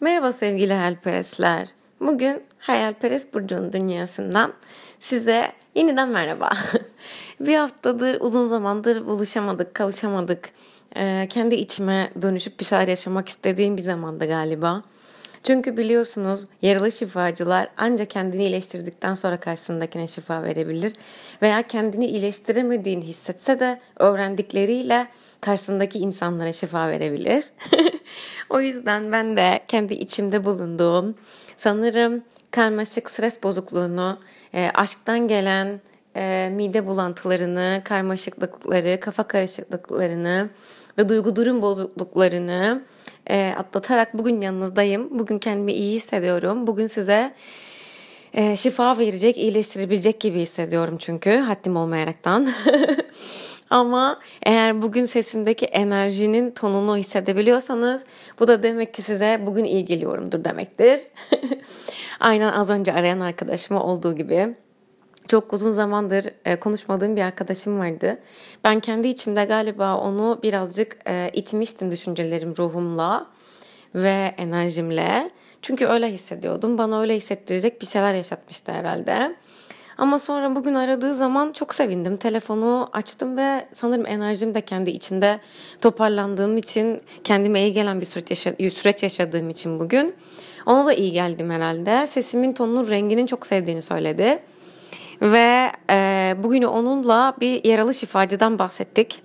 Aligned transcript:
Merhaba 0.00 0.32
sevgili 0.32 0.72
hayalperestler. 0.72 1.68
Bugün 2.00 2.42
Hayalperest 2.58 3.34
Burcu'nun 3.34 3.72
dünyasından 3.72 4.52
size 4.98 5.52
yeniden 5.74 6.08
merhaba. 6.08 6.50
bir 7.40 7.56
haftadır 7.56 8.20
uzun 8.20 8.48
zamandır 8.48 9.06
buluşamadık, 9.06 9.74
kavuşamadık. 9.74 10.48
Ee, 10.96 11.28
kendi 11.30 11.54
içime 11.54 12.10
dönüşüp 12.22 12.60
bir 12.60 12.64
şeyler 12.64 12.88
yaşamak 12.88 13.28
istediğim 13.28 13.76
bir 13.76 13.82
zamanda 13.82 14.24
galiba. 14.24 14.82
Çünkü 15.42 15.76
biliyorsunuz 15.76 16.46
yaralı 16.62 16.92
şifacılar 16.92 17.68
ancak 17.76 18.10
kendini 18.10 18.42
iyileştirdikten 18.42 19.14
sonra 19.14 19.40
karşısındakine 19.40 20.06
şifa 20.06 20.42
verebilir. 20.42 20.92
Veya 21.42 21.62
kendini 21.62 22.06
iyileştiremediğini 22.06 23.04
hissetse 23.04 23.60
de 23.60 23.80
öğrendikleriyle 23.98 25.06
karşısındaki 25.40 25.98
insanlara 25.98 26.52
şifa 26.52 26.88
verebilir. 26.88 27.44
o 28.50 28.60
yüzden 28.60 29.12
ben 29.12 29.36
de 29.36 29.60
kendi 29.68 29.94
içimde 29.94 30.44
bulunduğum 30.44 31.14
sanırım 31.56 32.22
karmaşık 32.50 33.10
stres 33.10 33.42
bozukluğunu, 33.42 34.18
e, 34.54 34.70
aşktan 34.74 35.28
gelen 35.28 35.80
e, 36.16 36.50
mide 36.52 36.86
bulantılarını, 36.86 37.82
karmaşıklıkları, 37.84 39.00
kafa 39.00 39.22
karışıklıklarını 39.22 40.50
ve 40.98 41.08
duygu 41.08 41.36
durum 41.36 41.62
bozukluklarını 41.62 42.82
e, 43.30 43.54
atlatarak 43.58 44.18
bugün 44.18 44.40
yanınızdayım. 44.40 45.18
Bugün 45.18 45.38
kendimi 45.38 45.72
iyi 45.72 45.96
hissediyorum. 45.96 46.66
Bugün 46.66 46.86
size 46.86 47.34
e, 48.34 48.56
şifa 48.56 48.98
verecek, 48.98 49.38
iyileştirebilecek 49.38 50.20
gibi 50.20 50.40
hissediyorum 50.40 50.96
çünkü 50.98 51.36
haddim 51.36 51.76
olmayaraktan. 51.76 52.52
Ama 53.70 54.20
eğer 54.42 54.82
bugün 54.82 55.04
sesimdeki 55.04 55.66
enerjinin 55.66 56.50
tonunu 56.50 56.96
hissedebiliyorsanız 56.96 58.04
bu 58.40 58.48
da 58.48 58.62
demek 58.62 58.94
ki 58.94 59.02
size 59.02 59.40
bugün 59.46 59.64
iyi 59.64 59.84
geliyorumdur 59.84 60.44
demektir. 60.44 61.00
Aynen 62.20 62.52
az 62.52 62.70
önce 62.70 62.92
arayan 62.92 63.20
arkadaşıma 63.20 63.82
olduğu 63.82 64.14
gibi. 64.16 64.54
Çok 65.28 65.52
uzun 65.52 65.70
zamandır 65.70 66.24
e, 66.44 66.60
konuşmadığım 66.60 67.16
bir 67.16 67.22
arkadaşım 67.22 67.78
vardı. 67.78 68.18
Ben 68.64 68.80
kendi 68.80 69.08
içimde 69.08 69.44
galiba 69.44 69.96
onu 69.96 70.40
birazcık 70.42 70.96
e, 71.06 71.30
itmiştim 71.32 71.92
düşüncelerim 71.92 72.54
ruhumla 72.58 73.26
ve 73.94 74.34
enerjimle. 74.36 75.30
Çünkü 75.62 75.86
öyle 75.86 76.12
hissediyordum. 76.12 76.78
Bana 76.78 77.00
öyle 77.00 77.16
hissettirecek 77.16 77.80
bir 77.80 77.86
şeyler 77.86 78.14
yaşatmıştı 78.14 78.72
herhalde. 78.72 79.36
Ama 80.00 80.18
sonra 80.18 80.54
bugün 80.54 80.74
aradığı 80.74 81.14
zaman 81.14 81.52
çok 81.52 81.74
sevindim. 81.74 82.16
Telefonu 82.16 82.88
açtım 82.92 83.36
ve 83.36 83.66
sanırım 83.72 84.06
enerjim 84.06 84.54
de 84.54 84.60
kendi 84.60 84.90
içimde 84.90 85.40
toparlandığım 85.80 86.56
için 86.56 86.98
kendime 87.24 87.62
iyi 87.62 87.72
gelen 87.72 88.00
bir 88.00 88.06
süreç, 88.06 88.30
yaşa- 88.30 88.70
süreç 88.70 89.02
yaşadığım 89.02 89.50
için 89.50 89.80
bugün. 89.80 90.14
Ona 90.66 90.86
da 90.86 90.92
iyi 90.92 91.12
geldim 91.12 91.50
herhalde. 91.50 92.06
Sesimin 92.06 92.52
tonunun 92.52 92.90
renginin 92.90 93.26
çok 93.26 93.46
sevdiğini 93.46 93.82
söyledi. 93.82 94.42
Ve 95.22 95.72
e, 95.90 96.34
bugün 96.42 96.62
onunla 96.62 97.34
bir 97.40 97.64
yaralı 97.64 97.94
şifacıdan 97.94 98.58
bahsettik. 98.58 99.22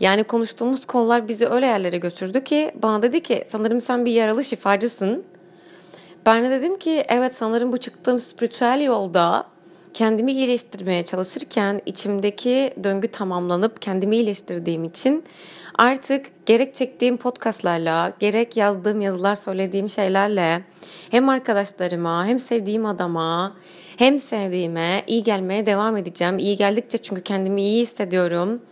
Yani 0.00 0.24
konuştuğumuz 0.24 0.86
konular 0.86 1.28
bizi 1.28 1.46
öyle 1.46 1.66
yerlere 1.66 1.98
götürdü 1.98 2.44
ki 2.44 2.70
bana 2.82 3.02
dedi 3.02 3.22
ki 3.22 3.44
sanırım 3.48 3.80
sen 3.80 4.04
bir 4.04 4.12
yaralı 4.12 4.44
şifacısın. 4.44 5.24
Ben 6.26 6.44
de 6.44 6.50
dedim 6.50 6.78
ki 6.78 7.04
evet 7.08 7.34
sanırım 7.34 7.72
bu 7.72 7.78
çıktığım 7.78 8.18
spiritüel 8.18 8.80
yolda 8.80 9.46
kendimi 9.94 10.32
iyileştirmeye 10.32 11.02
çalışırken 11.04 11.82
içimdeki 11.86 12.72
döngü 12.84 13.08
tamamlanıp 13.08 13.82
kendimi 13.82 14.16
iyileştirdiğim 14.16 14.84
için 14.84 15.24
artık 15.78 16.46
gerek 16.46 16.74
çektiğim 16.74 17.16
podcastlarla, 17.16 18.12
gerek 18.18 18.56
yazdığım 18.56 19.00
yazılar, 19.00 19.36
söylediğim 19.36 19.88
şeylerle 19.88 20.62
hem 21.10 21.28
arkadaşlarıma, 21.28 22.26
hem 22.26 22.38
sevdiğim 22.38 22.86
adama, 22.86 23.56
hem 23.96 24.18
sevdiğime 24.18 25.02
iyi 25.06 25.22
gelmeye 25.22 25.66
devam 25.66 25.96
edeceğim. 25.96 26.38
İyi 26.38 26.56
geldikçe 26.56 26.98
çünkü 26.98 27.22
kendimi 27.22 27.62
iyi 27.62 27.82
hissediyorum. 27.82 28.62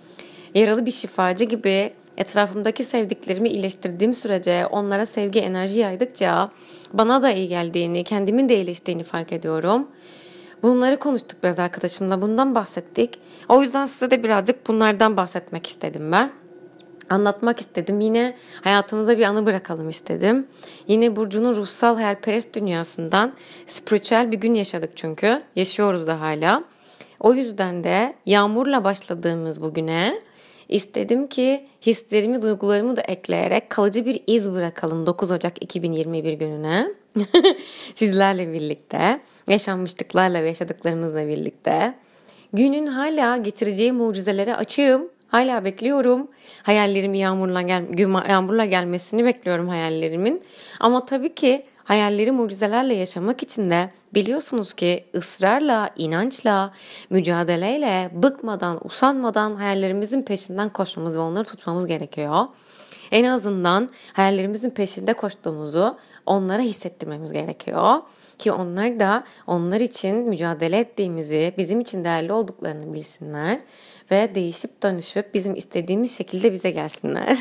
Yaralı 0.54 0.86
bir 0.86 0.90
şifacı 0.90 1.44
gibi 1.44 1.92
etrafımdaki 2.16 2.84
sevdiklerimi 2.84 3.48
iyileştirdiğim 3.48 4.14
sürece 4.14 4.66
onlara 4.66 5.06
sevgi 5.06 5.40
enerji 5.40 5.80
yaydıkça 5.80 6.50
bana 6.92 7.22
da 7.22 7.30
iyi 7.30 7.48
geldiğini, 7.48 8.04
kendimin 8.04 8.48
de 8.48 8.54
iyileştiğini 8.54 9.04
fark 9.04 9.32
ediyorum. 9.32 9.88
Bunları 10.62 10.98
konuştuk 10.98 11.42
biraz 11.42 11.58
arkadaşımla. 11.58 12.22
Bundan 12.22 12.54
bahsettik. 12.54 13.20
O 13.48 13.62
yüzden 13.62 13.86
size 13.86 14.10
de 14.10 14.22
birazcık 14.22 14.68
bunlardan 14.68 15.16
bahsetmek 15.16 15.66
istedim 15.66 16.12
ben. 16.12 16.30
Anlatmak 17.10 17.60
istedim. 17.60 18.00
Yine 18.00 18.36
hayatımıza 18.64 19.18
bir 19.18 19.22
anı 19.22 19.46
bırakalım 19.46 19.88
istedim. 19.88 20.46
Yine 20.86 21.16
Burcu'nun 21.16 21.54
ruhsal 21.54 21.94
hayalperest 21.94 22.54
dünyasından 22.54 23.32
spiritüel 23.66 24.32
bir 24.32 24.36
gün 24.36 24.54
yaşadık 24.54 24.90
çünkü. 24.96 25.42
Yaşıyoruz 25.56 26.06
da 26.06 26.20
hala. 26.20 26.64
O 27.20 27.34
yüzden 27.34 27.84
de 27.84 28.14
yağmurla 28.26 28.84
başladığımız 28.84 29.62
bugüne 29.62 30.20
istedim 30.68 31.26
ki 31.26 31.66
hislerimi, 31.86 32.42
duygularımı 32.42 32.96
da 32.96 33.00
ekleyerek 33.00 33.70
kalıcı 33.70 34.06
bir 34.06 34.22
iz 34.26 34.52
bırakalım 34.52 35.06
9 35.06 35.30
Ocak 35.30 35.62
2021 35.62 36.32
gününe. 36.32 36.88
Sizlerle 37.94 38.52
birlikte, 38.52 39.20
yaşanmışlıklarla 39.48 40.42
ve 40.42 40.48
yaşadıklarımızla 40.48 41.28
birlikte. 41.28 41.94
Günün 42.52 42.86
hala 42.86 43.36
getireceği 43.36 43.92
mucizelere 43.92 44.56
açığım. 44.56 45.08
Hala 45.28 45.64
bekliyorum. 45.64 46.28
Hayallerimi 46.62 47.18
yağmurla, 47.18 47.62
gel 47.62 47.84
yağmurla 48.28 48.64
gelmesini 48.64 49.24
bekliyorum 49.24 49.68
hayallerimin. 49.68 50.42
Ama 50.80 51.06
tabii 51.06 51.34
ki 51.34 51.66
hayalleri 51.88 52.32
mucizelerle 52.32 52.94
yaşamak 52.94 53.42
için 53.42 53.70
de 53.70 53.90
biliyorsunuz 54.14 54.72
ki 54.72 55.04
ısrarla, 55.14 55.90
inançla, 55.96 56.72
mücadeleyle, 57.10 58.10
bıkmadan, 58.12 58.86
usanmadan 58.86 59.56
hayallerimizin 59.56 60.22
peşinden 60.22 60.68
koşmamız 60.68 61.16
ve 61.16 61.20
onları 61.20 61.44
tutmamız 61.44 61.86
gerekiyor. 61.86 62.46
En 63.10 63.24
azından 63.24 63.88
hayallerimizin 64.12 64.70
peşinde 64.70 65.12
koştuğumuzu 65.12 65.96
onlara 66.26 66.62
hissettirmemiz 66.62 67.32
gerekiyor. 67.32 67.94
Ki 68.38 68.52
onlar 68.52 69.00
da 69.00 69.24
onlar 69.46 69.80
için 69.80 70.16
mücadele 70.16 70.78
ettiğimizi, 70.78 71.54
bizim 71.58 71.80
için 71.80 72.04
değerli 72.04 72.32
olduklarını 72.32 72.94
bilsinler 72.94 73.60
ve 74.10 74.34
değişip 74.34 74.82
dönüşüp 74.82 75.34
bizim 75.34 75.54
istediğimiz 75.54 76.16
şekilde 76.16 76.52
bize 76.52 76.70
gelsinler. 76.70 77.38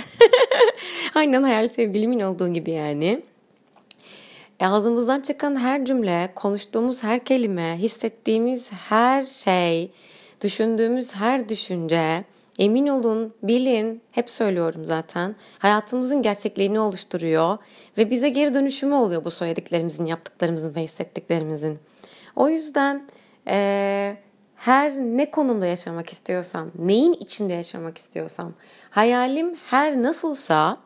Aynen 1.16 1.44
hayal 1.44 1.68
sevgilimin 1.68 2.20
olduğu 2.20 2.54
gibi 2.54 2.72
yani. 2.72 3.24
Ağzımızdan 4.60 5.22
çıkan 5.22 5.56
her 5.56 5.86
cümle, 5.86 6.32
konuştuğumuz 6.36 7.04
her 7.04 7.26
kelime, 7.26 7.78
hissettiğimiz 7.78 8.72
her 8.72 9.22
şey, 9.22 9.92
düşündüğümüz 10.42 11.16
her 11.16 11.50
düşünce, 11.50 12.26
emin 12.60 12.88
olun, 12.88 13.34
bilin, 13.44 14.02
hep 14.12 14.30
söylüyorum 14.30 14.86
zaten, 14.86 15.36
hayatımızın 15.60 16.22
gerçekliğini 16.22 16.80
oluşturuyor 16.80 17.58
ve 17.98 18.10
bize 18.10 18.30
geri 18.30 18.54
dönüşümü 18.54 18.96
oluyor 18.96 19.24
bu 19.26 19.32
söylediklerimizin, 19.32 20.06
yaptıklarımızın 20.06 20.76
ve 20.76 20.84
hissettiklerimizin. 20.84 21.80
O 22.36 22.50
yüzden 22.50 23.08
e, 23.48 24.18
her 24.56 24.92
ne 24.92 25.32
konumda 25.32 25.66
yaşamak 25.66 26.10
istiyorsam, 26.10 26.72
neyin 26.80 27.14
içinde 27.14 27.54
yaşamak 27.54 27.98
istiyorsam, 27.98 28.54
hayalim 28.90 29.56
her 29.70 30.04
nasılsa 30.04 30.78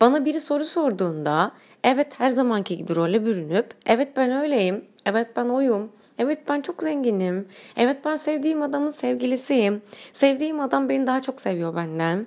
bana 0.00 0.24
biri 0.24 0.40
soru 0.40 0.64
sorduğunda 0.64 1.52
evet 1.84 2.20
her 2.20 2.28
zamanki 2.28 2.76
gibi 2.76 2.96
role 2.96 3.26
bürünüp 3.26 3.74
evet 3.86 4.16
ben 4.16 4.30
öyleyim, 4.30 4.84
evet 5.06 5.36
ben 5.36 5.44
oyum, 5.44 5.92
evet 6.18 6.38
ben 6.48 6.60
çok 6.60 6.82
zenginim, 6.82 7.48
evet 7.76 7.96
ben 8.04 8.16
sevdiğim 8.16 8.62
adamın 8.62 8.90
sevgilisiyim, 8.90 9.82
sevdiğim 10.12 10.60
adam 10.60 10.88
beni 10.88 11.06
daha 11.06 11.22
çok 11.22 11.40
seviyor 11.40 11.76
benden, 11.76 12.26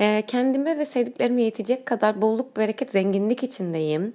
ee, 0.00 0.22
kendime 0.26 0.78
ve 0.78 0.84
sevdiklerime 0.84 1.42
yetecek 1.42 1.86
kadar 1.86 2.22
bolluk, 2.22 2.56
bereket, 2.56 2.90
zenginlik 2.90 3.42
içindeyim. 3.42 4.12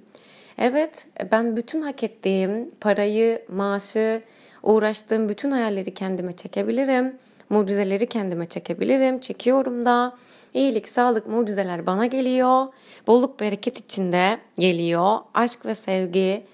Evet 0.58 1.06
ben 1.32 1.56
bütün 1.56 1.82
hak 1.82 2.02
ettiğim 2.02 2.70
parayı, 2.80 3.42
maaşı, 3.48 4.22
uğraştığım 4.62 5.28
bütün 5.28 5.50
hayalleri 5.50 5.94
kendime 5.94 6.32
çekebilirim. 6.32 7.16
Mucizeleri 7.50 8.06
kendime 8.06 8.46
çekebilirim. 8.46 9.18
Çekiyorum 9.18 9.86
da. 9.86 10.16
İyilik, 10.54 10.88
sağlık, 10.88 11.26
mucizeler 11.26 11.86
bana 11.86 12.06
geliyor. 12.06 12.66
Bolluk, 13.06 13.40
bereket 13.40 13.78
içinde 13.78 14.38
geliyor. 14.58 15.18
Aşk 15.34 15.66
ve 15.66 15.74
sevgi 15.74 16.44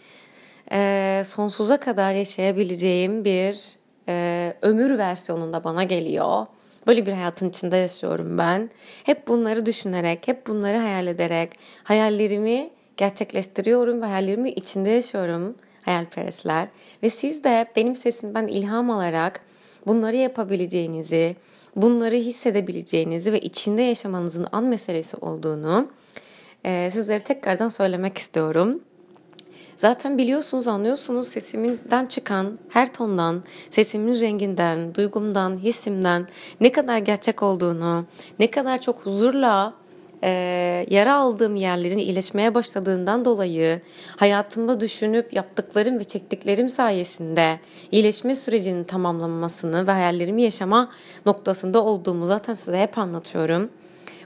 e, 0.73 1.23
sonsuza 1.27 1.81
kadar 1.81 2.13
yaşayabileceğim 2.13 3.25
bir 3.25 3.75
e, 4.09 4.55
ömür 4.63 4.99
versiyonunda 4.99 5.65
bana 5.65 5.85
geliyor. 5.85 6.47
Böyle 6.87 7.07
bir 7.07 7.13
hayatın 7.13 7.49
içinde 7.49 7.77
yaşıyorum 7.77 8.39
ben. 8.39 8.71
Hep 9.05 9.29
bunları 9.29 9.67
düşünerek, 9.67 10.29
hep 10.29 10.47
bunları 10.47 10.79
hayal 10.79 11.07
ederek 11.07 11.51
hayallerimi 11.85 12.71
gerçekleştiriyorum 12.97 14.03
ve 14.03 14.07
hayallerimi 14.07 14.51
içinde 14.51 14.91
yaşıyorum 14.91 15.55
hayalperestler. 15.85 16.69
Ve 17.03 17.11
siz 17.11 17.45
de 17.45 17.67
benim 17.77 17.97
sesimden 17.97 18.47
ilham 18.47 18.91
alarak 18.91 19.41
bunları 19.87 20.17
yapabileceğinizi, 20.17 21.37
bunları 21.77 22.17
hissedebileceğinizi 22.17 23.33
ve 23.33 23.41
içinde 23.41 23.83
yaşamanızın 23.83 24.47
an 24.53 24.65
meselesi 24.65 25.17
olduğunu 25.17 25.89
e, 26.65 26.91
sizlere 26.93 27.21
tekrardan 27.21 27.69
söylemek 27.69 28.19
istiyorum. 28.19 28.81
Zaten 29.77 30.19
biliyorsunuz, 30.19 30.69
anlıyorsunuz 30.69 31.29
sesimden 31.29 32.07
çıkan 32.07 32.59
her 32.69 32.93
tondan, 32.93 33.43
sesimin 33.71 34.21
renginden, 34.21 34.95
duygumdan, 34.95 35.59
hissimden 35.59 36.27
ne 36.61 36.73
kadar 36.73 36.99
gerçek 36.99 37.43
olduğunu, 37.43 38.05
ne 38.39 38.51
kadar 38.51 38.81
çok 38.81 39.07
huzurla 39.07 39.75
e, 40.23 40.31
yara 40.91 41.15
aldığım 41.15 41.57
yerlerin 41.57 41.99
iyileşmeye 41.99 42.55
başladığından 42.55 43.25
dolayı 43.25 43.81
hayatımda 44.17 44.81
düşünüp 44.81 45.33
yaptıklarım 45.33 45.99
ve 45.99 46.05
çektiklerim 46.05 46.69
sayesinde 46.69 47.61
iyileşme 47.93 48.35
sürecinin 48.35 48.85
tamamlanmasını 48.85 49.87
ve 49.87 49.91
hayallerimi 49.91 50.43
yaşama 50.43 50.91
noktasında 51.27 51.85
olduğumu 51.85 52.27
zaten 52.27 52.55
size 52.55 52.79
hep 52.79 52.99
anlatıyorum. 52.99 53.71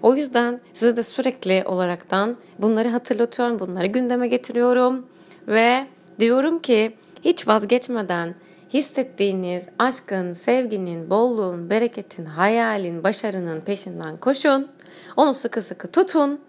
O 0.03 0.15
yüzden 0.15 0.61
size 0.73 0.97
de 0.97 1.03
sürekli 1.03 1.65
olaraktan 1.67 2.37
bunları 2.59 2.89
hatırlatıyorum, 2.89 3.59
bunları 3.59 3.87
gündeme 3.87 4.29
getiriyorum 4.29 5.07
ve 5.49 5.87
diyorum 6.21 6.59
ki 6.59 6.93
hiç 7.25 7.49
vazgeçmeden 7.49 8.35
hissettiğiniz 8.75 9.65
aşkın, 9.79 10.33
sevginin, 10.33 11.11
bolluğun, 11.11 11.71
bereketin, 11.71 12.25
hayalin, 12.25 13.05
başarının 13.05 13.61
peşinden 13.61 14.17
koşun. 14.17 14.69
Onu 15.17 15.35
sıkı 15.35 15.63
sıkı 15.63 15.89
tutun 15.89 16.41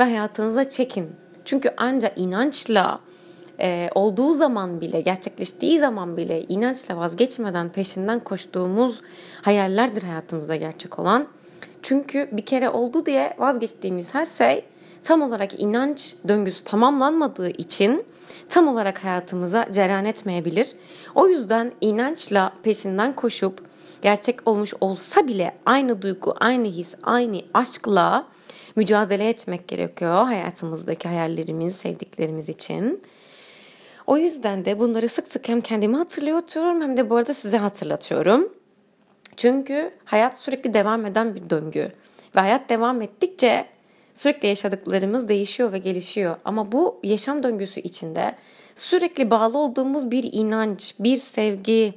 ve 0.00 0.04
hayatınıza 0.04 0.68
çekin. 0.68 1.10
Çünkü 1.44 1.74
ancak 1.76 2.18
inançla 2.18 3.00
e, 3.60 3.90
olduğu 3.94 4.34
zaman 4.34 4.80
bile, 4.80 5.00
gerçekleştiği 5.00 5.78
zaman 5.78 6.16
bile 6.16 6.42
inançla 6.42 6.96
vazgeçmeden 6.96 7.68
peşinden 7.68 8.20
koştuğumuz 8.20 9.00
hayallerdir 9.42 10.02
hayatımızda 10.02 10.56
gerçek 10.56 10.98
olan. 10.98 11.26
Çünkü 11.82 12.28
bir 12.32 12.46
kere 12.46 12.70
oldu 12.70 13.06
diye 13.06 13.34
vazgeçtiğimiz 13.38 14.14
her 14.14 14.24
şey 14.24 14.64
tam 15.02 15.22
olarak 15.22 15.62
inanç 15.62 16.14
döngüsü 16.28 16.64
tamamlanmadığı 16.64 17.48
için 17.48 18.04
tam 18.48 18.68
olarak 18.68 19.04
hayatımıza 19.04 19.66
cereyan 19.72 20.04
etmeyebilir. 20.04 20.72
O 21.14 21.28
yüzden 21.28 21.72
inançla 21.80 22.52
peşinden 22.62 23.12
koşup 23.12 23.67
gerçek 24.02 24.48
olmuş 24.48 24.74
olsa 24.80 25.26
bile 25.26 25.54
aynı 25.66 26.02
duygu, 26.02 26.34
aynı 26.40 26.68
his, 26.68 26.94
aynı 27.02 27.40
aşkla 27.54 28.26
mücadele 28.76 29.28
etmek 29.28 29.68
gerekiyor 29.68 30.24
hayatımızdaki 30.24 31.08
hayallerimiz, 31.08 31.76
sevdiklerimiz 31.76 32.48
için. 32.48 33.02
O 34.06 34.16
yüzden 34.16 34.64
de 34.64 34.78
bunları 34.78 35.08
sık 35.08 35.32
sık 35.32 35.48
hem 35.48 35.60
kendime 35.60 35.96
hatırlatıyorum 35.96 36.82
hem 36.82 36.96
de 36.96 37.10
bu 37.10 37.16
arada 37.16 37.34
size 37.34 37.58
hatırlatıyorum. 37.58 38.52
Çünkü 39.36 39.90
hayat 40.04 40.38
sürekli 40.38 40.74
devam 40.74 41.06
eden 41.06 41.34
bir 41.34 41.50
döngü. 41.50 41.92
Ve 42.36 42.40
hayat 42.40 42.68
devam 42.68 43.02
ettikçe 43.02 43.66
sürekli 44.14 44.48
yaşadıklarımız 44.48 45.28
değişiyor 45.28 45.72
ve 45.72 45.78
gelişiyor. 45.78 46.36
Ama 46.44 46.72
bu 46.72 47.00
yaşam 47.02 47.42
döngüsü 47.42 47.80
içinde 47.80 48.34
sürekli 48.74 49.30
bağlı 49.30 49.58
olduğumuz 49.58 50.10
bir 50.10 50.28
inanç, 50.32 50.94
bir 51.00 51.16
sevgi, 51.16 51.94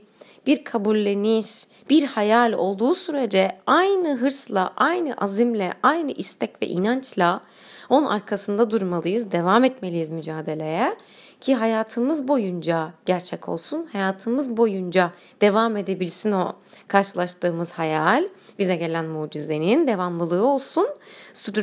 bir 0.48 0.64
kabulleniş, 0.64 1.64
bir 1.90 2.04
hayal 2.04 2.54
olduğu 2.54 2.96
sürece 2.96 3.52
aynı 3.68 4.16
hırsla, 4.16 4.74
aynı 4.78 5.14
azimle, 5.14 5.74
aynı 5.84 6.12
istek 6.12 6.62
ve 6.62 6.68
inançla 6.68 7.42
onun 7.90 8.06
arkasında 8.06 8.72
durmalıyız, 8.72 9.32
devam 9.32 9.64
etmeliyiz 9.64 10.10
mücadeleye 10.10 10.96
ki 11.42 11.56
hayatımız 11.56 12.28
boyunca 12.28 12.94
gerçek 13.06 13.50
olsun, 13.50 13.86
hayatımız 13.92 14.58
boyunca 14.58 15.12
devam 15.42 15.78
edebilsin 15.78 16.32
o 16.32 16.56
karşılaştığımız 16.88 17.72
hayal, 17.72 18.28
bize 18.60 18.76
gelen 18.76 19.06
mucizenin 19.06 19.88
devamlılığı 19.88 20.48
olsun, 20.48 20.88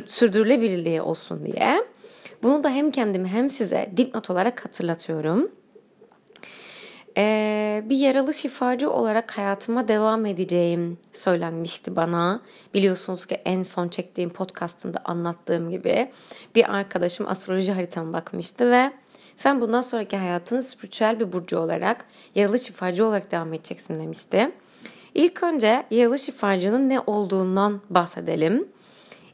sürdürülebilirliği 0.06 1.02
olsun 1.02 1.46
diye. 1.46 1.84
Bunu 2.42 2.64
da 2.64 2.70
hem 2.70 2.90
kendime 2.90 3.28
hem 3.28 3.50
size 3.50 3.92
dipnot 3.96 4.30
olarak 4.30 4.64
hatırlatıyorum. 4.64 5.50
Ee, 7.18 7.82
bir 7.84 7.96
yaralı 7.96 8.34
şifacı 8.34 8.90
olarak 8.90 9.38
hayatıma 9.38 9.88
devam 9.88 10.26
edeceğim 10.26 10.98
söylenmişti 11.12 11.96
bana. 11.96 12.40
Biliyorsunuz 12.74 13.26
ki 13.26 13.34
en 13.44 13.62
son 13.62 13.88
çektiğim 13.88 14.30
podcastımda 14.30 14.98
anlattığım 15.04 15.70
gibi 15.70 16.10
bir 16.54 16.74
arkadaşım 16.74 17.28
astroloji 17.28 17.72
haritama 17.72 18.12
bakmıştı 18.12 18.70
ve 18.70 18.92
sen 19.36 19.60
bundan 19.60 19.80
sonraki 19.80 20.16
hayatını 20.16 20.62
spiritüel 20.62 21.20
bir 21.20 21.32
burcu 21.32 21.58
olarak 21.58 22.04
yaralı 22.34 22.58
şifacı 22.58 23.06
olarak 23.06 23.30
devam 23.30 23.54
edeceksin 23.54 23.94
demişti. 23.94 24.50
İlk 25.14 25.42
önce 25.42 25.86
yaralı 25.90 26.18
şifacının 26.18 26.88
ne 26.88 27.00
olduğundan 27.00 27.80
bahsedelim. 27.90 28.68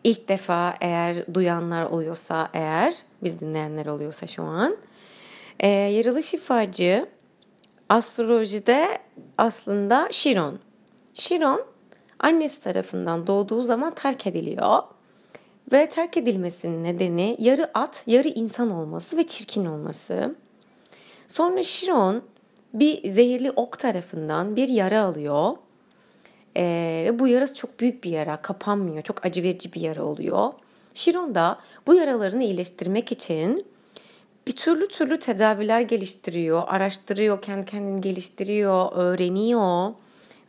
İlk 0.04 0.28
defa 0.28 0.74
eğer 0.80 1.34
duyanlar 1.34 1.84
oluyorsa 1.84 2.50
eğer, 2.52 2.94
biz 3.22 3.40
dinleyenler 3.40 3.86
oluyorsa 3.86 4.26
şu 4.26 4.42
an. 4.42 4.76
E, 5.60 5.68
yaralı 5.68 6.22
şifacı 6.22 7.06
astrolojide 7.88 8.98
aslında 9.38 10.08
Şiron. 10.10 10.58
Şiron 11.14 11.64
annesi 12.18 12.62
tarafından 12.62 13.26
doğduğu 13.26 13.62
zaman 13.62 13.94
terk 13.94 14.26
ediliyor. 14.26 14.82
Ve 15.72 15.88
terk 15.88 16.16
edilmesinin 16.16 16.84
nedeni 16.84 17.36
yarı 17.38 17.70
at, 17.74 18.04
yarı 18.06 18.28
insan 18.28 18.70
olması 18.70 19.16
ve 19.16 19.26
çirkin 19.26 19.64
olması. 19.64 20.34
Sonra 21.26 21.62
Şiron 21.62 22.22
bir 22.74 23.10
zehirli 23.10 23.50
ok 23.50 23.78
tarafından 23.78 24.56
bir 24.56 24.68
yara 24.68 25.02
alıyor. 25.02 25.56
Ee, 26.56 27.12
bu 27.18 27.28
yarası 27.28 27.54
çok 27.54 27.80
büyük 27.80 28.04
bir 28.04 28.10
yara, 28.10 28.36
kapanmıyor. 28.36 29.02
Çok 29.02 29.26
acı 29.26 29.42
verici 29.42 29.72
bir 29.72 29.80
yara 29.80 30.04
oluyor. 30.04 30.52
Şiron 30.94 31.34
da 31.34 31.58
bu 31.86 31.94
yaralarını 31.94 32.44
iyileştirmek 32.44 33.12
için 33.12 33.66
bir 34.46 34.56
türlü 34.56 34.88
türlü 34.88 35.18
tedaviler 35.18 35.80
geliştiriyor, 35.80 36.62
araştırıyor, 36.66 37.42
kendi 37.42 37.66
kendini 37.66 38.00
geliştiriyor, 38.00 38.92
öğreniyor 38.92 39.92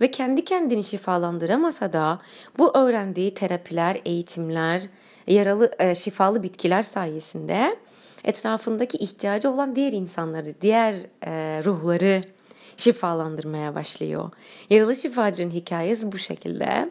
ve 0.02 0.12
kendi 0.12 0.46
kendini 0.46 0.84
şifalandıramasa 0.84 1.94
da 1.94 2.20
bu 2.58 2.78
öğrendiği 2.78 3.34
terapiler, 3.34 4.02
eğitimler, 4.06 4.82
yaralı 5.28 5.72
e, 5.80 5.96
şifalı 5.96 6.44
bitkiler 6.44 6.84
sayesinde 6.84 7.76
etrafındaki 8.24 8.98
ihtiyacı 8.98 9.50
olan 9.50 9.76
diğer 9.76 9.94
insanları, 9.94 10.54
diğer 10.62 10.96
e, 11.26 11.62
ruhları 11.66 12.22
şifalandırmaya 12.78 13.76
başlıyor. 13.76 14.32
Yaralı 14.70 14.96
şifacının 14.96 15.52
hikayesi 15.52 16.12
bu 16.12 16.18
şekilde. 16.18 16.90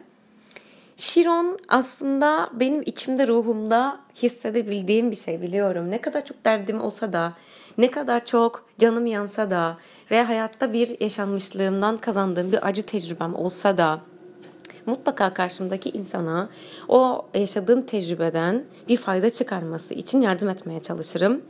Şiron 0.97 1.57
aslında 1.67 2.49
benim 2.53 2.81
içimde 2.81 3.27
ruhumda 3.27 3.99
hissedebildiğim 4.15 5.11
bir 5.11 5.15
şey 5.15 5.41
biliyorum. 5.41 5.91
Ne 5.91 6.01
kadar 6.01 6.25
çok 6.25 6.45
derdim 6.45 6.81
olsa 6.81 7.13
da, 7.13 7.33
ne 7.77 7.91
kadar 7.91 8.25
çok 8.25 8.65
canım 8.79 9.05
yansa 9.05 9.51
da 9.51 9.77
ve 10.11 10.23
hayatta 10.23 10.73
bir 10.73 11.01
yaşanmışlığımdan 11.01 11.97
kazandığım 11.97 12.51
bir 12.51 12.67
acı 12.67 12.83
tecrübem 12.83 13.35
olsa 13.35 13.77
da 13.77 14.01
mutlaka 14.85 15.33
karşımdaki 15.33 15.89
insana 15.89 16.49
o 16.87 17.25
yaşadığım 17.33 17.81
tecrübeden 17.81 18.63
bir 18.89 18.97
fayda 18.97 19.29
çıkarması 19.29 19.93
için 19.93 20.21
yardım 20.21 20.49
etmeye 20.49 20.81
çalışırım. 20.81 21.41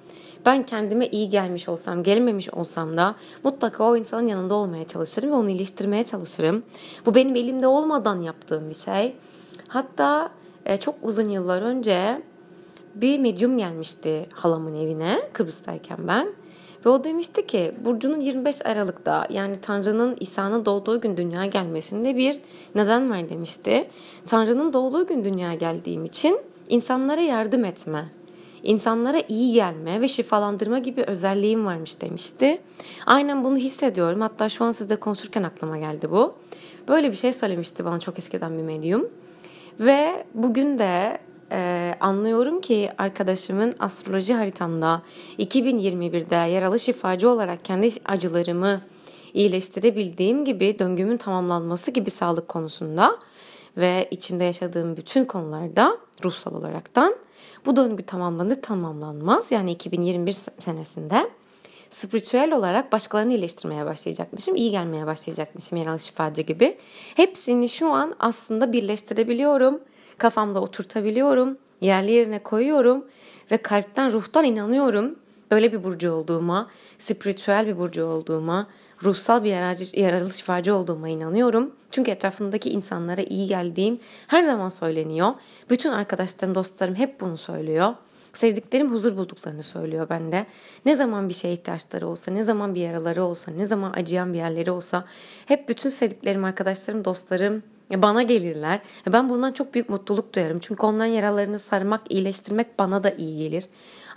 Ben 0.46 0.63
kendime 0.63 1.08
iyi 1.08 1.29
gelmiş 1.29 1.70
olsam, 1.70 2.03
gelmemiş 2.03 2.50
olsam 2.50 2.98
da 2.98 3.15
mutlaka 3.43 3.84
o 3.84 3.98
insanın 3.98 4.27
yanında 4.27 4.55
olmaya 4.55 4.88
çalışırım 4.88 5.31
ve 5.31 5.36
onu 5.36 5.50
iyileştirmeye 5.50 6.03
çalışırım. 6.03 6.63
Bu 7.05 7.15
benim 7.15 7.36
elimde 7.36 7.67
olmadan 7.67 8.22
yaptığım 8.22 8.70
bir 8.70 8.75
şey. 8.75 9.15
Hatta 9.75 10.29
e, 10.65 10.77
çok 10.77 10.96
uzun 11.03 11.29
yıllar 11.29 11.62
önce 11.62 12.22
bir 12.96 13.20
medyum 13.20 13.58
gelmişti 13.58 14.25
halamın 14.34 14.75
evine 14.75 15.20
Kıbrıs'tayken 15.34 15.98
ben. 16.08 16.27
Ve 16.86 16.89
o 16.89 17.03
demişti 17.03 17.48
ki 17.48 17.75
Burcu'nun 17.86 18.20
25 18.20 18.65
Aralık'ta 18.65 19.27
yani 19.29 19.55
Tanrı'nın 19.62 20.17
İsa'nın 20.20 20.65
doğduğu 20.65 21.01
gün 21.01 21.17
dünyaya 21.17 21.46
gelmesinde 21.46 22.15
bir 22.15 22.41
neden 22.75 23.12
var 23.12 23.29
demişti. 23.29 23.89
Tanrı'nın 24.25 24.74
doğduğu 24.74 25.08
gün 25.08 25.24
dünyaya 25.24 25.55
geldiğim 25.55 26.05
için 26.05 26.39
insanlara 26.70 27.22
yardım 27.22 27.65
etme, 27.65 28.05
insanlara 28.63 29.22
iyi 29.27 29.53
gelme 29.53 30.01
ve 30.01 30.08
şifalandırma 30.08 30.79
gibi 30.79 31.03
özelliğim 31.03 31.65
varmış 31.65 32.01
demişti. 32.01 32.62
Aynen 33.05 33.44
bunu 33.44 33.58
hissediyorum. 33.58 34.22
Hatta 34.22 34.50
şu 34.50 34.65
an 34.65 34.72
sizde 34.72 34.96
konuşurken 34.96 35.44
aklıma 35.44 35.77
geldi 35.77 36.12
bu. 36.12 36.34
Böyle 36.88 37.12
bir 37.12 37.17
şey 37.17 37.34
söylemişti 37.34 37.86
bana 37.86 38.00
çok 38.00 38.20
eskiden 38.20 38.58
bir 38.58 38.63
medyum. 38.63 39.10
Ve 39.79 40.25
bugün 40.34 40.77
de 40.77 41.17
e, 41.51 41.94
anlıyorum 42.00 42.62
ki 42.62 42.89
arkadaşımın 42.98 43.74
astroloji 43.79 44.34
haritamda 44.34 45.01
2021'de 45.39 46.36
yaralı 46.36 46.79
şifacı 46.79 47.29
olarak 47.29 47.65
kendi 47.65 47.89
acılarımı 48.05 48.82
iyileştirebildiğim 49.34 50.46
gibi 50.46 50.79
döngümün 50.79 51.17
tamamlanması 51.17 51.91
gibi 51.91 52.10
sağlık 52.10 52.48
konusunda 52.48 53.20
ve 53.77 54.08
içinde 54.12 54.44
yaşadığım 54.44 54.98
bütün 54.98 55.25
konularda 55.25 55.98
ruhsal 56.24 56.55
olaraktan 56.55 57.15
bu 57.65 57.75
döngü 57.75 58.03
tamamlanır 58.03 58.62
tamamlanmaz 58.62 59.51
yani 59.51 59.72
2021 59.72 60.36
senesinde 60.60 61.29
spiritüel 61.96 62.52
olarak 62.52 62.92
başkalarını 62.92 63.34
iyileştirmeye 63.34 63.86
başlayacakmışım, 63.86 64.56
iyi 64.56 64.72
gelmeye 64.72 65.06
başlayacakmışım 65.06 65.78
yaralı 65.78 66.00
şifacı 66.00 66.42
gibi. 66.42 66.78
Hepsini 67.16 67.70
şu 67.70 67.90
an 67.90 68.16
aslında 68.20 68.74
birleştirebiliyorum, 68.74 69.80
kafamda 70.18 70.62
oturtabiliyorum, 70.62 71.58
yerli 71.82 72.12
yerine 72.12 72.40
koyuyorum 72.40 73.06
ve 73.52 73.58
kalpten 73.58 74.14
ruhtan 74.14 74.44
inanıyorum 74.44 75.16
böyle 75.52 75.72
bir 75.72 75.84
burcu 75.84 76.12
olduğuma, 76.12 76.70
spiritüel 76.98 77.68
bir 77.68 77.78
burcu 77.78 78.06
olduğuma, 78.06 78.68
ruhsal 79.04 79.44
bir 79.44 79.50
yararcı, 79.50 80.00
yaralı 80.00 80.34
şifacı 80.34 80.75
olduğuma 80.75 81.10
inanıyorum. 81.10 81.72
Çünkü 81.92 82.12
etrafımdaki 82.12 82.70
insanlara 82.70 83.22
iyi 83.22 83.48
geldiğim 83.48 84.00
her 84.28 84.44
zaman 84.44 84.70
söyleniyor. 84.70 85.34
Bütün 85.70 85.90
arkadaşlarım, 85.90 86.56
dostlarım 86.56 86.96
hep 86.96 87.22
bunu 87.22 87.38
söylüyor. 87.38 87.94
Sevdiklerim 88.36 88.92
huzur 88.92 89.18
bulduklarını 89.18 89.63
söylüyor 89.63 90.10
bende. 90.10 90.46
Ne 90.86 90.96
zaman 90.96 91.30
bir 91.30 91.34
şeye 91.34 91.54
ihtiyaçları 91.54 92.08
olsa, 92.08 92.32
ne 92.32 92.44
zaman 92.44 92.75
bir 92.75 92.82
yaraları 92.82 93.24
olsa, 93.24 93.51
ne 93.51 93.65
zaman 93.65 93.94
acıyan 93.98 94.34
bir 94.34 94.38
yerleri 94.38 94.72
olsa 94.72 95.06
hep 95.46 95.70
bütün 95.70 95.89
sevdiklerim, 95.89 96.44
arkadaşlarım, 96.44 97.06
dostlarım 97.06 97.63
bana 97.92 98.24
gelirler. 98.24 98.80
Ben 99.08 99.30
bundan 99.30 99.51
çok 99.51 99.74
büyük 99.74 99.89
mutluluk 99.89 100.34
duyarım. 100.34 100.60
Çünkü 100.60 100.86
onların 100.86 101.12
yaralarını 101.12 101.60
sarmak, 101.60 102.01
iyileştirmek 102.12 102.80
bana 102.80 103.04
da 103.04 103.12
iyi 103.12 103.38
gelir. 103.38 103.65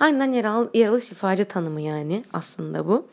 Aynen 0.00 0.32
yaralı, 0.32 0.70
yaralı 0.74 1.00
şifacı 1.00 1.44
tanımı 1.44 1.80
yani 1.80 2.24
aslında 2.32 2.86
bu. 2.88 3.06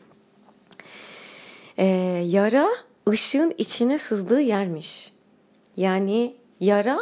Ee, 1.78 1.84
yara 2.26 2.68
ışığın 3.08 3.54
içine 3.58 3.98
sızdığı 3.98 4.40
yermiş. 4.40 5.12
Yani 5.76 6.36
yara 6.60 6.98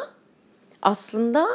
aslında 0.83 1.47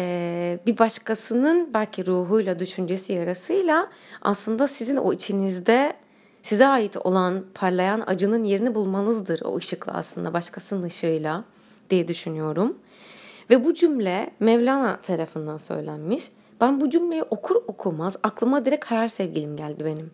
e, 0.00 0.58
bir 0.66 0.78
başkasının 0.78 1.74
belki 1.74 2.06
ruhuyla, 2.06 2.58
düşüncesi, 2.58 3.12
yarasıyla 3.12 3.90
aslında 4.22 4.68
sizin 4.68 4.96
o 4.96 5.12
içinizde 5.12 5.92
size 6.42 6.66
ait 6.66 6.96
olan 6.96 7.44
parlayan 7.54 8.02
acının 8.06 8.44
yerini 8.44 8.74
bulmanızdır 8.74 9.40
o 9.44 9.56
ışıkla 9.56 9.92
aslında 9.92 10.32
başkasının 10.32 10.82
ışığıyla 10.82 11.44
diye 11.90 12.08
düşünüyorum. 12.08 12.78
Ve 13.50 13.64
bu 13.64 13.74
cümle 13.74 14.30
Mevlana 14.40 14.96
tarafından 14.96 15.58
söylenmiş. 15.58 16.24
Ben 16.60 16.80
bu 16.80 16.90
cümleyi 16.90 17.22
okur 17.22 17.56
okumaz 17.56 18.16
aklıma 18.22 18.64
direkt 18.64 18.84
hayal 18.84 19.08
sevgilim 19.08 19.56
geldi 19.56 19.84
benim. 19.84 20.10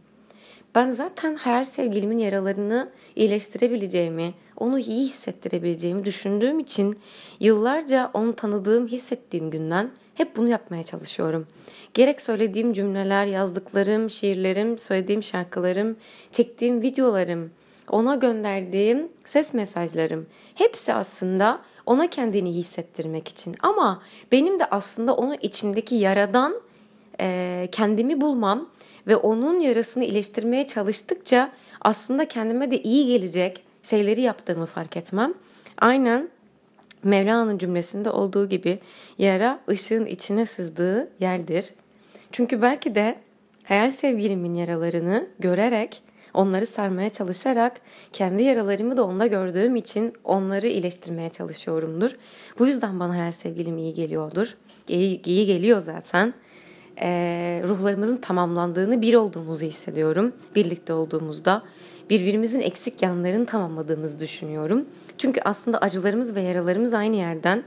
Ben 0.74 0.90
zaten 0.90 1.34
hayal 1.34 1.64
sevgilimin 1.64 2.18
yaralarını 2.18 2.90
iyileştirebileceğimi, 3.16 4.34
onu 4.56 4.78
iyi 4.78 5.04
hissettirebileceğimi 5.04 6.04
düşündüğüm 6.04 6.60
için 6.60 6.98
yıllarca 7.40 8.10
onu 8.14 8.34
tanıdığım, 8.34 8.86
hissettiğim 8.86 9.50
günden 9.50 9.90
hep 10.14 10.36
bunu 10.36 10.48
yapmaya 10.48 10.82
çalışıyorum. 10.82 11.46
Gerek 11.94 12.22
söylediğim 12.22 12.72
cümleler, 12.72 13.26
yazdıklarım, 13.26 14.10
şiirlerim, 14.10 14.78
söylediğim 14.78 15.22
şarkılarım, 15.22 15.96
çektiğim 16.32 16.82
videolarım, 16.82 17.50
ona 17.90 18.14
gönderdiğim 18.14 19.08
ses 19.24 19.54
mesajlarım 19.54 20.26
hepsi 20.54 20.92
aslında 20.94 21.60
ona 21.86 22.10
kendini 22.10 22.54
hissettirmek 22.54 23.28
için. 23.28 23.56
Ama 23.62 24.02
benim 24.32 24.58
de 24.58 24.64
aslında 24.64 25.16
onun 25.16 25.36
içindeki 25.42 25.94
yaradan 25.94 26.60
e, 27.20 27.68
kendimi 27.72 28.20
bulmam 28.20 28.68
ve 29.06 29.16
onun 29.16 29.60
yarasını 29.60 30.04
iyileştirmeye 30.04 30.66
çalıştıkça 30.66 31.52
aslında 31.80 32.28
kendime 32.28 32.70
de 32.70 32.82
iyi 32.82 33.06
gelecek 33.06 33.65
şeyleri 33.86 34.20
yaptığımı 34.20 34.66
fark 34.66 34.96
etmem. 34.96 35.34
Aynen 35.78 36.28
Mevlana'nın 37.04 37.58
cümlesinde 37.58 38.10
olduğu 38.10 38.48
gibi 38.48 38.78
yara 39.18 39.60
ışığın 39.68 40.06
içine 40.06 40.46
sızdığı 40.46 41.10
yerdir. 41.20 41.74
Çünkü 42.32 42.62
belki 42.62 42.94
de 42.94 43.18
hayal 43.64 43.90
sevgilimin 43.90 44.54
yaralarını 44.54 45.26
görerek, 45.38 46.02
onları 46.34 46.66
sarmaya 46.66 47.10
çalışarak 47.10 47.80
kendi 48.12 48.42
yaralarımı 48.42 48.96
da 48.96 49.04
onda 49.04 49.26
gördüğüm 49.26 49.76
için 49.76 50.12
onları 50.24 50.66
iyileştirmeye 50.66 51.28
çalışıyorumdur. 51.28 52.16
Bu 52.58 52.66
yüzden 52.66 53.00
bana 53.00 53.14
hayal 53.14 53.32
sevgilim 53.32 53.78
iyi 53.78 53.94
geliyordur. 53.94 54.56
İyi, 54.88 55.22
iyi 55.22 55.46
geliyor 55.46 55.80
zaten. 55.80 56.34
Ee, 57.00 57.62
ruhlarımızın 57.68 58.16
tamamlandığını, 58.16 59.02
bir 59.02 59.14
olduğumuzu 59.14 59.66
hissediyorum. 59.66 60.32
Birlikte 60.54 60.92
olduğumuzda 60.92 61.62
birbirimizin 62.10 62.60
eksik 62.60 63.02
yanlarını 63.02 63.46
tamamladığımızı 63.46 64.20
düşünüyorum. 64.20 64.84
Çünkü 65.18 65.40
aslında 65.44 65.78
acılarımız 65.78 66.36
ve 66.36 66.42
yaralarımız 66.42 66.94
aynı 66.94 67.16
yerden. 67.16 67.62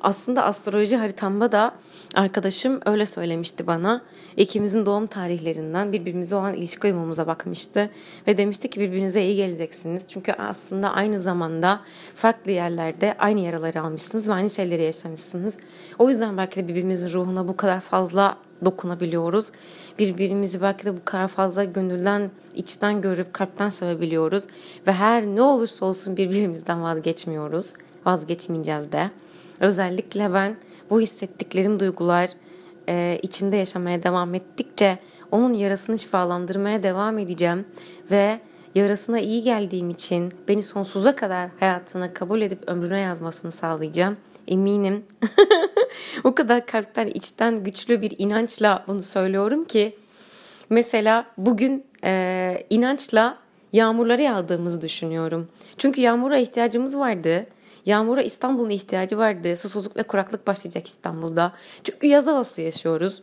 Aslında 0.00 0.44
astroloji 0.44 0.96
haritamda 0.96 1.52
da 1.52 1.72
arkadaşım 2.14 2.80
öyle 2.86 3.06
söylemişti 3.06 3.66
bana. 3.66 4.02
İkimizin 4.36 4.86
doğum 4.86 5.06
tarihlerinden 5.06 5.92
birbirimize 5.92 6.34
olan 6.34 6.54
ilişki 6.54 6.86
uyumumuza 6.86 7.26
bakmıştı. 7.26 7.90
Ve 8.26 8.38
demişti 8.38 8.70
ki 8.70 8.80
birbirinize 8.80 9.22
iyi 9.22 9.36
geleceksiniz. 9.36 10.08
Çünkü 10.08 10.32
aslında 10.32 10.92
aynı 10.92 11.20
zamanda 11.20 11.80
farklı 12.14 12.50
yerlerde 12.50 13.14
aynı 13.18 13.40
yaraları 13.40 13.82
almışsınız 13.82 14.28
ve 14.28 14.32
aynı 14.32 14.50
şeyleri 14.50 14.82
yaşamışsınız. 14.84 15.58
O 15.98 16.08
yüzden 16.08 16.36
belki 16.36 16.56
de 16.56 16.68
birbirimizin 16.68 17.12
ruhuna 17.12 17.48
bu 17.48 17.56
kadar 17.56 17.80
fazla 17.80 18.38
dokunabiliyoruz. 18.64 19.50
Birbirimizi 19.98 20.62
belki 20.62 20.84
de 20.84 20.96
bu 20.96 21.04
kadar 21.04 21.28
fazla 21.28 21.64
gönülden, 21.64 22.30
içten 22.54 23.00
görüp 23.00 23.34
kalpten 23.34 23.70
sevebiliyoruz. 23.70 24.46
Ve 24.86 24.92
her 24.92 25.26
ne 25.26 25.42
olursa 25.42 25.86
olsun 25.86 26.16
birbirimizden 26.16 26.82
vazgeçmiyoruz. 26.82 27.72
Vazgeçmeyeceğiz 28.06 28.92
de. 28.92 29.10
Özellikle 29.60 30.34
ben 30.34 30.56
bu 30.90 31.00
hissettiklerim 31.00 31.80
duygular 31.80 32.30
e, 32.88 33.18
içimde 33.22 33.56
yaşamaya 33.56 34.02
devam 34.02 34.34
ettikçe 34.34 34.98
onun 35.32 35.52
yarasını 35.52 35.98
şifalandırmaya 35.98 36.82
devam 36.82 37.18
edeceğim 37.18 37.64
ve 38.10 38.40
yarasına 38.74 39.20
iyi 39.20 39.42
geldiğim 39.42 39.90
için 39.90 40.32
beni 40.48 40.62
sonsuza 40.62 41.16
kadar 41.16 41.50
hayatına 41.60 42.14
kabul 42.14 42.40
edip 42.40 42.58
ömrüne 42.66 43.00
yazmasını 43.00 43.52
sağlayacağım. 43.52 44.16
Eminim. 44.48 45.04
o 46.24 46.34
kadar 46.34 46.66
kalpten, 46.66 47.06
içten 47.06 47.64
güçlü 47.64 48.02
bir 48.02 48.14
inançla 48.18 48.84
bunu 48.86 49.02
söylüyorum 49.02 49.64
ki 49.64 49.96
mesela 50.70 51.26
bugün 51.38 51.84
e, 52.04 52.66
inançla 52.70 53.38
yağmurları 53.72 54.22
yağdığımızı 54.22 54.80
düşünüyorum. 54.80 55.48
Çünkü 55.78 56.00
yağmura 56.00 56.38
ihtiyacımız 56.38 56.98
vardı. 56.98 57.46
Yağmura 57.86 58.22
İstanbul'un 58.22 58.70
ihtiyacı 58.70 59.18
vardı. 59.18 59.56
Susuzluk 59.56 59.96
ve 59.96 60.02
kuraklık 60.02 60.46
başlayacak 60.46 60.86
İstanbul'da. 60.86 61.52
Çünkü 61.84 62.06
yaz 62.06 62.26
havası 62.26 62.60
yaşıyoruz. 62.60 63.22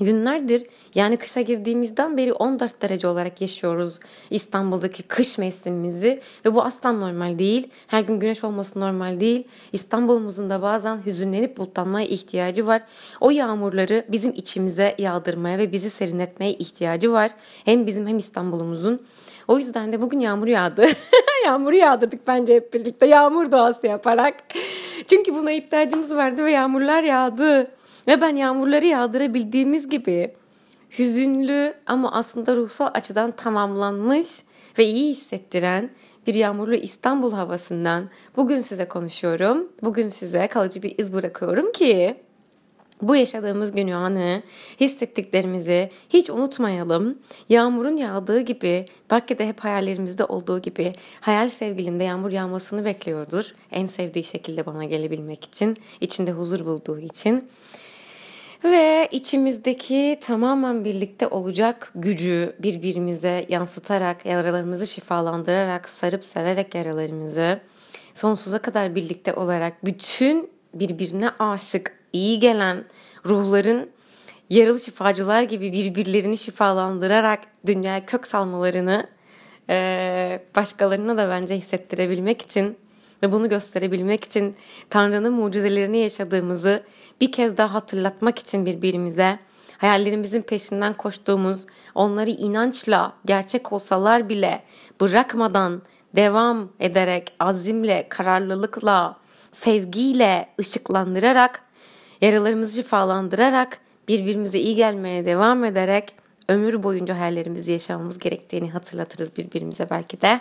Günlerdir 0.00 0.66
yani 0.94 1.16
kışa 1.16 1.40
girdiğimizden 1.40 2.16
beri 2.16 2.32
14 2.32 2.82
derece 2.82 3.08
olarak 3.08 3.40
yaşıyoruz 3.40 3.98
İstanbul'daki 4.30 5.02
kış 5.02 5.38
mevsimimizi 5.38 6.20
ve 6.44 6.54
bu 6.54 6.62
asla 6.62 6.92
normal 6.92 7.38
değil. 7.38 7.68
Her 7.86 8.00
gün 8.00 8.20
güneş 8.20 8.44
olması 8.44 8.80
normal 8.80 9.20
değil. 9.20 9.48
İstanbul'umuzun 9.72 10.50
da 10.50 10.62
bazen 10.62 11.06
hüzünlenip 11.06 11.56
bulutlanmaya 11.56 12.06
ihtiyacı 12.06 12.66
var. 12.66 12.82
O 13.20 13.30
yağmurları 13.30 14.04
bizim 14.08 14.32
içimize 14.32 14.94
yağdırmaya 14.98 15.58
ve 15.58 15.72
bizi 15.72 15.90
serinletmeye 15.90 16.52
ihtiyacı 16.52 17.12
var. 17.12 17.30
Hem 17.64 17.86
bizim 17.86 18.06
hem 18.06 18.18
İstanbul'umuzun. 18.18 19.02
O 19.48 19.58
yüzden 19.58 19.92
de 19.92 20.00
bugün 20.00 20.20
yağmur 20.20 20.46
yağdı. 20.46 20.86
Yağmuru 21.46 21.76
yağdırdık 21.76 22.26
bence 22.26 22.54
hep 22.54 22.74
birlikte 22.74 23.06
yağmur 23.06 23.52
doğası 23.52 23.86
yaparak. 23.86 24.34
Çünkü 25.06 25.34
buna 25.34 25.52
ihtiyacımız 25.52 26.16
vardı 26.16 26.44
ve 26.44 26.50
yağmurlar 26.50 27.02
yağdı. 27.02 27.70
Ve 28.06 28.20
ben 28.20 28.36
yağmurları 28.36 28.86
yağdırabildiğimiz 28.86 29.88
gibi 29.88 30.32
hüzünlü 30.98 31.74
ama 31.86 32.12
aslında 32.12 32.56
ruhsal 32.56 32.90
açıdan 32.94 33.30
tamamlanmış 33.30 34.28
ve 34.78 34.84
iyi 34.84 35.10
hissettiren 35.10 35.90
bir 36.26 36.34
yağmurlu 36.34 36.74
İstanbul 36.74 37.32
havasından 37.32 38.10
bugün 38.36 38.60
size 38.60 38.88
konuşuyorum. 38.88 39.68
Bugün 39.82 40.08
size 40.08 40.48
kalıcı 40.48 40.82
bir 40.82 40.98
iz 40.98 41.12
bırakıyorum 41.12 41.72
ki 41.72 42.16
bu 43.02 43.16
yaşadığımız 43.16 43.72
gün 43.72 43.90
anı, 43.90 44.42
hissettiklerimizi 44.80 45.90
hiç 46.08 46.30
unutmayalım. 46.30 47.18
Yağmurun 47.48 47.96
yağdığı 47.96 48.40
gibi, 48.40 48.84
belki 49.10 49.38
de 49.38 49.48
hep 49.48 49.60
hayallerimizde 49.60 50.24
olduğu 50.24 50.62
gibi 50.62 50.92
hayal 51.20 51.48
sevgilimde 51.48 52.04
yağmur 52.04 52.30
yağmasını 52.30 52.84
bekliyordur. 52.84 53.54
En 53.70 53.86
sevdiği 53.86 54.24
şekilde 54.24 54.66
bana 54.66 54.84
gelebilmek 54.84 55.44
için, 55.44 55.76
içinde 56.00 56.32
huzur 56.32 56.64
bulduğu 56.64 56.98
için. 56.98 57.48
Ve 58.64 59.08
içimizdeki 59.10 60.18
tamamen 60.20 60.84
birlikte 60.84 61.26
olacak 61.28 61.92
gücü 61.94 62.56
birbirimize 62.58 63.46
yansıtarak, 63.48 64.26
yaralarımızı 64.26 64.86
şifalandırarak, 64.86 65.88
sarıp 65.88 66.24
severek 66.24 66.74
yaralarımızı 66.74 67.60
sonsuza 68.14 68.58
kadar 68.58 68.94
birlikte 68.94 69.34
olarak 69.34 69.84
bütün 69.84 70.50
birbirine 70.74 71.30
aşık, 71.38 71.98
iyi 72.12 72.38
gelen 72.38 72.84
ruhların 73.26 73.90
yaralı 74.50 74.80
şifacılar 74.80 75.42
gibi 75.42 75.72
birbirlerini 75.72 76.38
şifalandırarak 76.38 77.40
dünyaya 77.66 78.06
kök 78.06 78.26
salmalarını 78.26 79.06
başkalarına 80.56 81.16
da 81.16 81.28
bence 81.28 81.56
hissettirebilmek 81.56 82.42
için 82.42 82.76
ve 83.22 83.32
bunu 83.32 83.48
gösterebilmek 83.48 84.24
için 84.24 84.56
Tanrı'nın 84.90 85.32
mucizelerini 85.32 85.98
yaşadığımızı 85.98 86.82
bir 87.20 87.32
kez 87.32 87.56
daha 87.56 87.74
hatırlatmak 87.74 88.38
için 88.38 88.66
birbirimize 88.66 89.38
hayallerimizin 89.78 90.42
peşinden 90.42 90.94
koştuğumuz, 90.94 91.66
onları 91.94 92.30
inançla, 92.30 93.12
gerçek 93.24 93.72
olsalar 93.72 94.28
bile 94.28 94.62
bırakmadan 95.00 95.82
devam 96.16 96.68
ederek, 96.80 97.32
azimle, 97.40 98.06
kararlılıkla, 98.08 99.16
sevgiyle 99.50 100.48
ışıklandırarak, 100.60 101.62
yaralarımızı 102.20 102.76
şifalandırarak, 102.76 103.78
birbirimize 104.08 104.58
iyi 104.58 104.76
gelmeye 104.76 105.26
devam 105.26 105.64
ederek 105.64 106.14
ömür 106.48 106.82
boyunca 106.82 107.18
hayallerimizi 107.18 107.72
yaşamamız 107.72 108.18
gerektiğini 108.18 108.70
hatırlatırız 108.70 109.36
birbirimize 109.36 109.90
belki 109.90 110.20
de. 110.20 110.40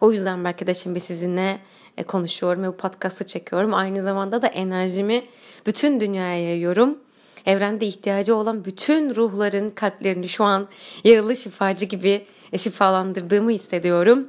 O 0.00 0.12
yüzden 0.12 0.44
belki 0.44 0.66
de 0.66 0.74
şimdi 0.74 1.00
sizinle 1.00 1.58
konuşuyorum 2.06 2.62
ve 2.62 2.68
bu 2.68 2.76
podcast'ı 2.76 3.26
çekiyorum. 3.26 3.74
Aynı 3.74 4.02
zamanda 4.02 4.42
da 4.42 4.46
enerjimi 4.46 5.24
bütün 5.66 6.00
dünyaya 6.00 6.42
yayıyorum. 6.48 6.98
Evrende 7.46 7.86
ihtiyacı 7.86 8.34
olan 8.36 8.64
bütün 8.64 9.14
ruhların 9.14 9.70
kalplerini 9.70 10.28
şu 10.28 10.44
an 10.44 10.68
yaralı 11.04 11.36
şifacı 11.36 11.86
gibi 11.86 12.26
e, 12.52 12.58
şifalandırdığımı 12.58 13.50
hissediyorum. 13.50 14.28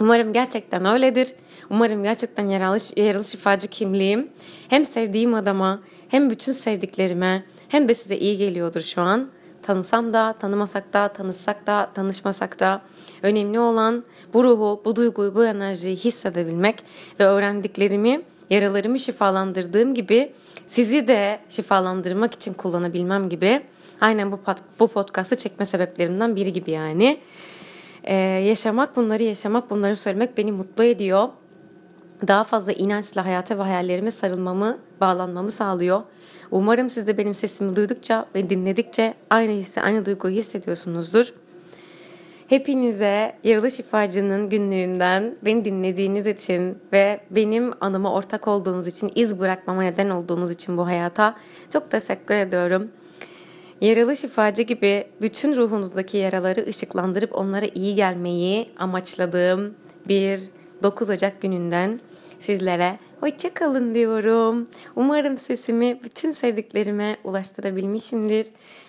Umarım 0.00 0.32
gerçekten 0.32 0.84
öyledir. 0.84 1.32
Umarım 1.70 2.02
gerçekten 2.02 2.48
yaralı, 2.48 2.78
yaralı 2.96 3.24
şifacı 3.24 3.68
kimliğim 3.68 4.28
hem 4.68 4.84
sevdiğim 4.84 5.34
adama 5.34 5.82
hem 6.08 6.30
bütün 6.30 6.52
sevdiklerime 6.52 7.44
hem 7.68 7.88
de 7.88 7.94
size 7.94 8.16
iyi 8.16 8.36
geliyordur 8.36 8.80
şu 8.80 9.02
an. 9.02 9.30
Tanısam 9.66 10.12
da, 10.12 10.34
tanımasak 10.38 10.92
da, 10.92 11.08
tanışsak 11.08 11.66
da, 11.66 11.90
tanışmasak 11.94 12.60
da 12.60 12.82
önemli 13.22 13.60
olan 13.60 14.04
bu 14.34 14.44
ruhu, 14.44 14.82
bu 14.84 14.96
duyguyu, 14.96 15.34
bu 15.34 15.44
enerjiyi 15.44 15.96
hissedebilmek 15.96 16.82
ve 17.20 17.24
öğrendiklerimi, 17.24 18.22
yaralarımı 18.50 18.98
şifalandırdığım 18.98 19.94
gibi 19.94 20.32
sizi 20.66 21.08
de 21.08 21.38
şifalandırmak 21.48 22.34
için 22.34 22.54
kullanabilmem 22.54 23.28
gibi 23.28 23.60
aynen 24.00 24.32
bu, 24.32 24.40
bu 24.80 24.88
podcast'ı 24.88 25.36
çekme 25.36 25.66
sebeplerimden 25.66 26.36
biri 26.36 26.52
gibi 26.52 26.70
yani. 26.70 27.18
Ee, 28.04 28.14
yaşamak 28.16 28.96
bunları 28.96 29.22
yaşamak 29.22 29.70
bunları 29.70 29.96
söylemek 29.96 30.38
beni 30.38 30.52
mutlu 30.52 30.84
ediyor. 30.84 31.28
Daha 32.28 32.44
fazla 32.44 32.72
inançla 32.72 33.24
hayata 33.24 33.58
ve 33.58 33.62
hayallerime 33.62 34.10
sarılmamı, 34.10 34.78
bağlanmamı 35.00 35.50
sağlıyor. 35.50 36.02
Umarım 36.50 36.90
siz 36.90 37.06
de 37.06 37.18
benim 37.18 37.34
sesimi 37.34 37.76
duydukça 37.76 38.26
ve 38.34 38.50
dinledikçe 38.50 39.14
aynı 39.30 39.52
hissi, 39.52 39.80
aynı 39.80 40.06
duyguyu 40.06 40.34
hissediyorsunuzdur. 40.34 41.32
Hepinize 42.48 43.36
Yaralı 43.44 43.70
Şifacı'nın 43.70 44.48
günlüğünden 44.48 45.34
beni 45.42 45.64
dinlediğiniz 45.64 46.26
için 46.26 46.78
ve 46.92 47.20
benim 47.30 47.72
anıma 47.80 48.12
ortak 48.12 48.48
olduğunuz 48.48 48.86
için, 48.86 49.12
iz 49.14 49.40
bırakmama 49.40 49.82
neden 49.82 50.10
olduğunuz 50.10 50.50
için 50.50 50.76
bu 50.76 50.86
hayata 50.86 51.36
çok 51.72 51.90
teşekkür 51.90 52.34
ediyorum. 52.34 52.90
Yaralı 53.80 54.16
şifacı 54.16 54.62
gibi 54.62 55.06
bütün 55.20 55.56
ruhunuzdaki 55.56 56.16
yaraları 56.16 56.66
ışıklandırıp 56.68 57.34
onlara 57.34 57.66
iyi 57.74 57.94
gelmeyi 57.94 58.68
amaçladığım 58.78 59.74
bir 60.08 60.40
9 60.82 61.10
Ocak 61.10 61.42
gününden 61.42 62.00
sizlere 62.40 62.98
hoşça 63.20 63.54
kalın 63.54 63.94
diyorum. 63.94 64.68
Umarım 64.96 65.38
sesimi 65.38 66.00
bütün 66.04 66.30
sevdiklerime 66.30 67.16
ulaştırabilmişimdir 67.24 68.46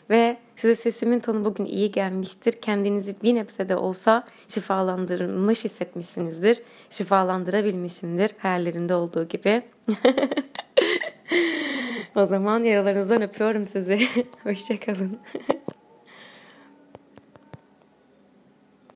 ve 0.09 0.37
size 0.55 0.75
sesimin 0.75 1.19
tonu 1.19 1.45
bugün 1.45 1.65
iyi 1.65 1.91
gelmiştir. 1.91 2.53
Kendinizi 2.53 3.15
bir 3.23 3.35
nebze 3.35 3.69
de 3.69 3.75
olsa 3.75 4.25
şifalandırılmış 4.47 5.65
hissetmişsinizdir. 5.65 6.61
Şifalandırabilmişimdir 6.89 8.31
hayallerimde 8.37 8.95
olduğu 8.95 9.27
gibi. 9.27 9.61
o 12.15 12.25
zaman 12.25 12.63
yaralarınızdan 12.63 13.21
öpüyorum 13.21 13.65
sizi. 13.65 13.99
Hoşçakalın. 14.43 15.19